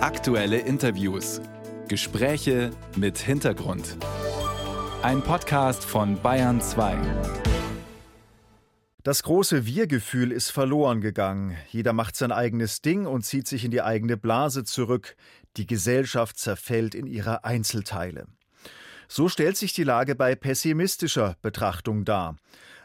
[0.00, 1.40] Aktuelle Interviews.
[1.88, 3.96] Gespräche mit Hintergrund.
[5.02, 6.96] Ein Podcast von Bayern 2.
[9.02, 11.56] Das große Wir-Gefühl ist verloren gegangen.
[11.70, 15.16] Jeder macht sein eigenes Ding und zieht sich in die eigene Blase zurück.
[15.56, 18.28] Die Gesellschaft zerfällt in ihre Einzelteile.
[19.08, 22.36] So stellt sich die Lage bei pessimistischer Betrachtung dar.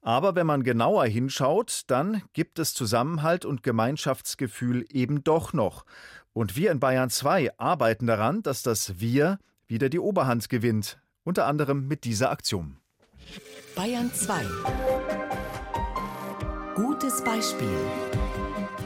[0.00, 5.84] Aber wenn man genauer hinschaut, dann gibt es Zusammenhalt und Gemeinschaftsgefühl eben doch noch.
[6.32, 10.98] Und wir in Bayern 2 arbeiten daran, dass das Wir wieder die Oberhand gewinnt.
[11.24, 12.78] Unter anderem mit dieser Aktion.
[13.74, 14.44] Bayern 2.
[16.74, 17.68] Gutes Beispiel.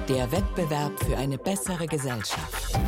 [0.08, 2.78] Der Wettbewerb für eine bessere Gesellschaft.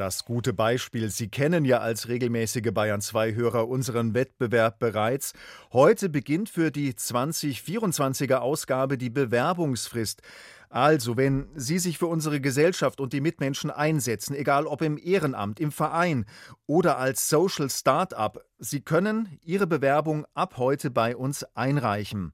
[0.00, 1.10] Das gute Beispiel.
[1.10, 5.34] Sie kennen ja als regelmäßige Bayern 2 Hörer unseren Wettbewerb bereits.
[5.74, 10.22] Heute beginnt für die 2024er Ausgabe die Bewerbungsfrist.
[10.70, 15.60] Also, wenn Sie sich für unsere Gesellschaft und die Mitmenschen einsetzen, egal ob im Ehrenamt,
[15.60, 16.24] im Verein
[16.66, 22.32] oder als Social Startup, Sie können Ihre Bewerbung ab heute bei uns einreichen.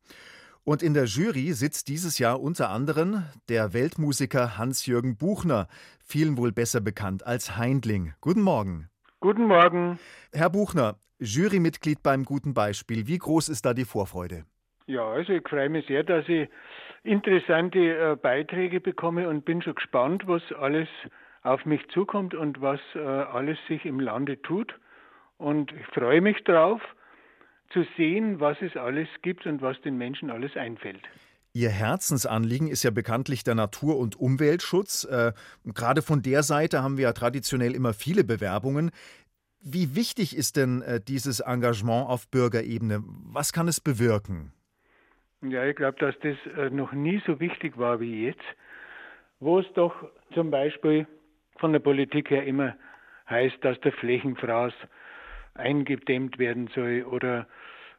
[0.68, 5.68] Und in der Jury sitzt dieses Jahr unter anderem der Weltmusiker Hans-Jürgen Buchner,
[6.04, 8.14] vielen wohl besser bekannt als Heindling.
[8.20, 8.88] Guten Morgen.
[9.20, 10.00] Guten Morgen.
[10.32, 13.06] Herr Buchner, Jurymitglied beim guten Beispiel.
[13.06, 14.44] Wie groß ist da die Vorfreude?
[14.86, 16.48] Ja, also ich freue mich sehr, dass ich
[17.04, 20.88] interessante äh, Beiträge bekomme und bin schon gespannt, was alles
[21.44, 24.74] auf mich zukommt und was äh, alles sich im Lande tut.
[25.38, 26.82] Und ich freue mich drauf
[27.70, 31.02] zu sehen, was es alles gibt und was den Menschen alles einfällt.
[31.52, 35.04] Ihr Herzensanliegen ist ja bekanntlich der Natur- und Umweltschutz.
[35.04, 35.32] Äh,
[35.64, 38.90] gerade von der Seite haben wir ja traditionell immer viele Bewerbungen.
[39.62, 43.02] Wie wichtig ist denn äh, dieses Engagement auf Bürgerebene?
[43.32, 44.52] Was kann es bewirken?
[45.40, 48.44] Ja, ich glaube, dass das äh, noch nie so wichtig war wie jetzt,
[49.40, 49.94] wo es doch
[50.34, 51.06] zum Beispiel
[51.58, 52.76] von der Politik her immer
[53.28, 54.72] heißt, dass der Flächenfraß
[55.58, 57.46] eingedämmt werden soll oder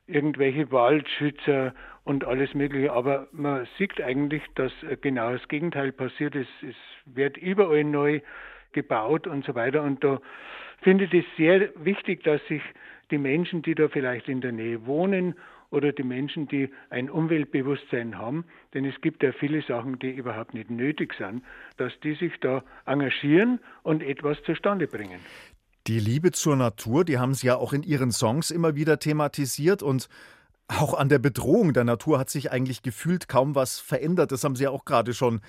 [0.07, 1.73] irgendwelche Waldschützer
[2.03, 2.93] und alles Mögliche.
[2.93, 6.35] Aber man sieht eigentlich, dass genau das Gegenteil passiert.
[6.35, 6.75] Es, es
[7.05, 8.21] wird überall neu
[8.71, 9.83] gebaut und so weiter.
[9.83, 10.21] Und da
[10.81, 12.61] finde ich es sehr wichtig, dass sich
[13.11, 15.35] die Menschen, die da vielleicht in der Nähe wohnen
[15.69, 20.53] oder die Menschen, die ein Umweltbewusstsein haben, denn es gibt ja viele Sachen, die überhaupt
[20.53, 21.43] nicht nötig sind,
[21.77, 25.19] dass die sich da engagieren und etwas zustande bringen.
[25.87, 29.81] Die Liebe zur Natur, die haben Sie ja auch in Ihren Songs immer wieder thematisiert
[29.81, 30.09] und
[30.67, 34.33] auch an der Bedrohung der Natur hat sich eigentlich gefühlt kaum was verändert.
[34.33, 35.39] Das haben Sie ja auch gerade schon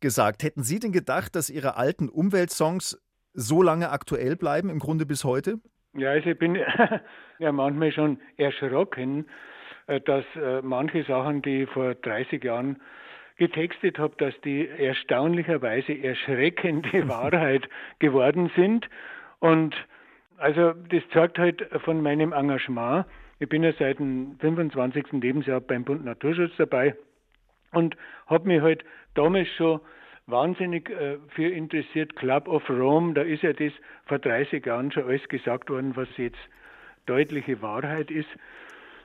[0.00, 0.42] gesagt.
[0.42, 5.24] Hätten Sie denn gedacht, dass Ihre alten Umweltsongs so lange aktuell bleiben, im Grunde bis
[5.24, 5.58] heute?
[5.94, 6.58] Ja, also ich bin
[7.38, 9.26] ja manchmal schon erschrocken,
[9.86, 12.76] äh, dass äh, manche Sachen, die ich vor 30 Jahren
[13.38, 17.66] getextet habe, dass die erstaunlicherweise erschreckende Wahrheit
[18.00, 18.86] geworden sind.
[19.40, 19.74] Und
[20.36, 23.06] also das zeigt halt von meinem Engagement.
[23.40, 25.12] Ich bin ja seit dem 25.
[25.12, 26.96] Lebensjahr beim Bund Naturschutz dabei
[27.72, 27.96] und
[28.26, 28.84] habe mich halt
[29.14, 29.80] damals schon
[30.26, 32.16] wahnsinnig äh, für interessiert.
[32.16, 33.72] Club of Rome, da ist ja das
[34.06, 36.38] vor 30 Jahren schon alles gesagt worden, was jetzt
[37.06, 38.28] deutliche Wahrheit ist.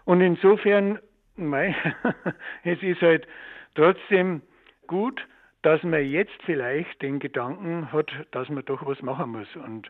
[0.05, 0.99] Und insofern,
[1.35, 1.75] mei,
[2.63, 3.27] es ist halt
[3.75, 4.41] trotzdem
[4.87, 5.25] gut,
[5.63, 9.47] dass man jetzt vielleicht den Gedanken hat, dass man doch was machen muss.
[9.55, 9.89] Und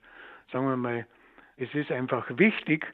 [0.51, 1.05] sagen wir mal,
[1.57, 2.85] es ist einfach wichtig,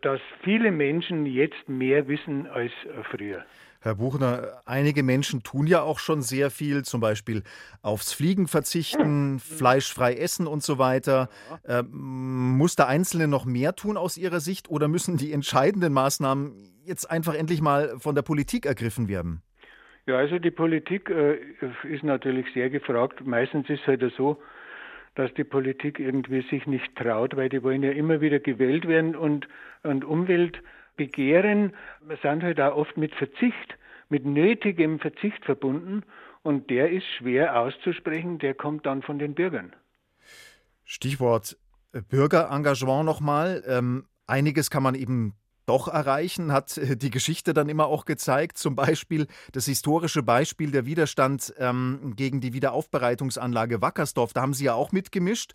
[0.00, 2.72] dass viele Menschen jetzt mehr wissen als
[3.10, 3.44] früher.
[3.80, 7.42] Herr Buchner, einige Menschen tun ja auch schon sehr viel, zum Beispiel
[7.82, 11.28] aufs Fliegen verzichten, fleischfrei essen und so weiter.
[11.64, 16.54] Äh, muss der Einzelne noch mehr tun aus Ihrer Sicht oder müssen die entscheidenden Maßnahmen
[16.84, 19.42] jetzt einfach endlich mal von der Politik ergriffen werden?
[20.08, 21.36] Ja, also die Politik äh,
[21.82, 23.26] ist natürlich sehr gefragt.
[23.26, 24.38] Meistens ist es halt so,
[25.16, 29.14] dass die Politik irgendwie sich nicht traut, weil die wollen ja immer wieder gewählt werden
[29.14, 29.46] und,
[29.82, 31.74] und Umweltbegehren
[32.22, 33.76] sind halt auch oft mit Verzicht,
[34.08, 36.04] mit nötigem Verzicht verbunden
[36.42, 39.76] und der ist schwer auszusprechen, der kommt dann von den Bürgern.
[40.84, 41.58] Stichwort
[42.08, 43.62] Bürgerengagement nochmal.
[43.66, 45.34] Ähm, einiges kann man eben
[45.68, 48.58] doch erreichen, hat äh, die Geschichte dann immer auch gezeigt.
[48.58, 54.32] Zum Beispiel das historische Beispiel der Widerstand ähm, gegen die Wiederaufbereitungsanlage Wackersdorf.
[54.32, 55.52] Da haben Sie ja auch mitgemischt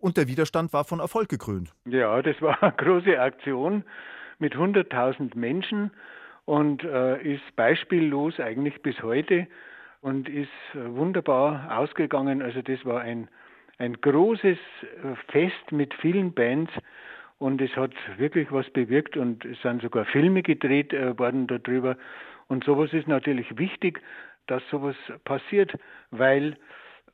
[0.00, 1.72] und der Widerstand war von Erfolg gekrönt.
[1.84, 3.84] Ja, das war eine große Aktion
[4.38, 5.90] mit 100.000 Menschen
[6.46, 9.46] und äh, ist beispiellos eigentlich bis heute
[10.00, 12.42] und ist äh, wunderbar ausgegangen.
[12.42, 13.28] Also das war ein,
[13.78, 16.72] ein großes äh, Fest mit vielen Bands
[17.40, 21.96] und es hat wirklich was bewirkt und es sind sogar Filme gedreht äh, worden darüber.
[22.48, 24.02] Und sowas ist natürlich wichtig,
[24.46, 24.94] dass sowas
[25.24, 25.72] passiert,
[26.10, 26.56] weil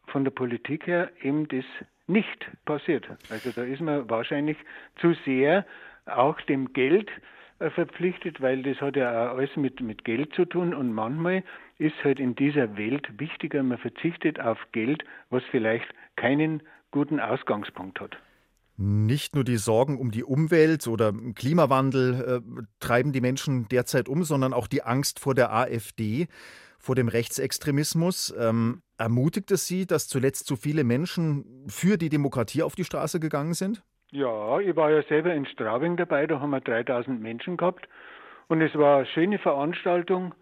[0.09, 1.65] von der Politik her eben das
[2.09, 3.07] nicht passiert.
[3.31, 4.57] Also da ist man wahrscheinlich
[5.01, 5.65] zu sehr
[6.07, 7.09] auch dem Geld
[7.61, 11.45] äh, verpflichtet, weil das hat ja auch alles mit, mit Geld zu tun und manchmal
[11.79, 15.87] ist halt in dieser Welt wichtiger, man verzichtet auf Geld, was vielleicht
[16.17, 18.17] keinen guten Ausgangspunkt hat.
[18.79, 24.23] Nicht nur die Sorgen um die Umwelt oder Klimawandel äh, treiben die Menschen derzeit um,
[24.23, 26.29] sondern auch die Angst vor der AfD,
[26.79, 28.35] vor dem Rechtsextremismus.
[28.39, 33.19] Ähm, ermutigt es Sie, dass zuletzt so viele Menschen für die Demokratie auf die Straße
[33.19, 33.83] gegangen sind?
[34.13, 37.89] Ja, ich war ja selber in Straubing dabei, da haben wir 3000 Menschen gehabt
[38.49, 40.35] und es war eine schöne Veranstaltung.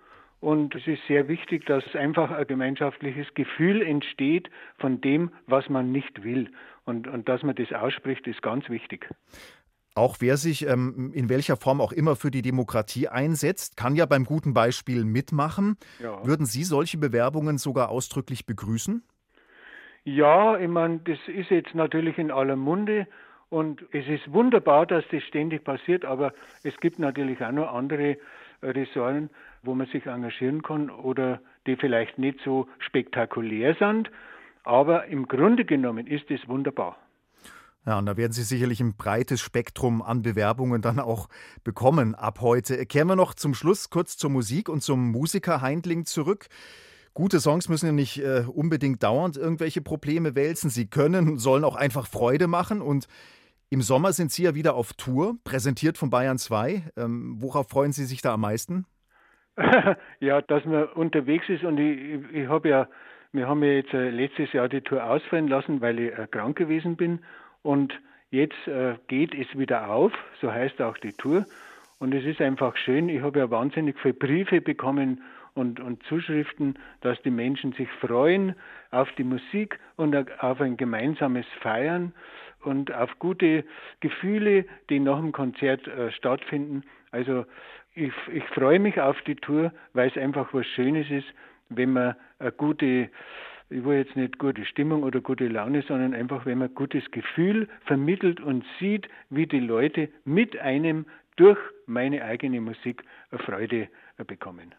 [0.44, 5.90] Und es ist sehr wichtig, dass einfach ein gemeinschaftliches Gefühl entsteht von dem, was man
[5.90, 6.50] nicht will.
[6.84, 9.08] Und, und dass man das ausspricht, ist ganz wichtig.
[9.94, 14.04] Auch wer sich ähm, in welcher Form auch immer für die Demokratie einsetzt, kann ja
[14.04, 15.78] beim guten Beispiel mitmachen.
[15.98, 16.22] Ja.
[16.26, 19.02] Würden Sie solche Bewerbungen sogar ausdrücklich begrüßen?
[20.04, 23.06] Ja, ich meine, das ist jetzt natürlich in aller Munde
[23.48, 28.18] und es ist wunderbar, dass das ständig passiert, aber es gibt natürlich auch noch andere
[28.64, 29.30] Ressorten,
[29.62, 34.10] wo man sich engagieren kann oder die vielleicht nicht so spektakulär sind.
[34.64, 36.96] Aber im Grunde genommen ist es wunderbar.
[37.86, 41.28] Ja, und da werden Sie sicherlich ein breites Spektrum an Bewerbungen dann auch
[41.64, 42.86] bekommen ab heute.
[42.86, 46.48] Kehren wir noch zum Schluss kurz zur Musik und zum Musiker Heindling zurück.
[47.12, 50.70] Gute Songs müssen ja nicht äh, unbedingt dauernd irgendwelche Probleme wälzen.
[50.70, 52.80] Sie können, sollen auch einfach Freude machen.
[52.80, 53.06] Und
[53.74, 56.92] im Sommer sind Sie ja wieder auf Tour, präsentiert von Bayern 2.
[56.96, 58.86] Ähm, worauf freuen Sie sich da am meisten?
[60.20, 62.88] ja, dass man unterwegs ist und ich, ich habe ja,
[63.32, 66.56] wir haben ja jetzt äh, letztes Jahr die Tour ausfallen lassen, weil ich äh, krank
[66.56, 67.18] gewesen bin
[67.62, 67.92] und
[68.30, 71.44] jetzt äh, geht es wieder auf, so heißt auch die Tour
[71.98, 73.08] und es ist einfach schön.
[73.08, 75.20] Ich habe ja wahnsinnig viele Briefe bekommen
[75.54, 78.54] und, und Zuschriften, dass die Menschen sich freuen
[78.92, 82.12] auf die Musik und auf ein gemeinsames Feiern
[82.64, 83.64] und auf gute
[84.00, 86.82] Gefühle, die nach dem Konzert äh, stattfinden.
[87.10, 87.44] Also
[87.94, 91.26] ich, ich freue mich auf die Tour, weil es einfach was Schönes ist,
[91.68, 93.10] wenn man eine gute,
[93.70, 97.68] ich will jetzt nicht gute Stimmung oder gute Laune, sondern einfach, wenn man gutes Gefühl
[97.86, 101.06] vermittelt und sieht, wie die Leute mit einem
[101.36, 103.88] durch meine eigene Musik eine Freude
[104.26, 104.74] bekommen.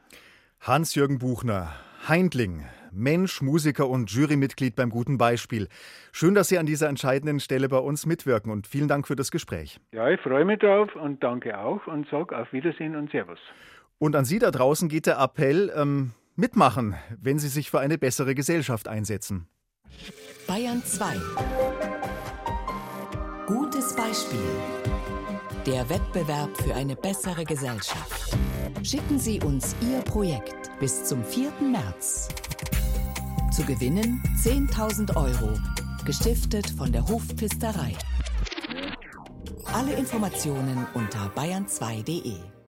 [0.62, 1.74] Hans-Jürgen Buchner,
[2.08, 2.66] Heindling,
[2.96, 5.68] Mensch, Musiker und Jurymitglied beim guten Beispiel.
[6.12, 9.32] Schön, dass Sie an dieser entscheidenden Stelle bei uns mitwirken und vielen Dank für das
[9.32, 9.80] Gespräch.
[9.92, 13.40] Ja, ich freue mich drauf und danke auch und sage auf Wiedersehen und Servus.
[13.98, 17.98] Und an Sie da draußen geht der Appell, ähm, mitmachen, wenn Sie sich für eine
[17.98, 19.48] bessere Gesellschaft einsetzen.
[20.48, 21.16] Bayern 2.
[23.48, 24.40] Gutes Beispiel.
[25.66, 28.38] Der Wettbewerb für eine bessere Gesellschaft.
[28.84, 31.52] Schicken Sie uns Ihr Projekt bis zum 4.
[31.62, 32.30] März.
[33.56, 35.58] Zu gewinnen 10.000 Euro,
[36.04, 37.94] gestiftet von der Hofpfisterei.
[39.72, 42.34] Alle Informationen unter bayern2.de.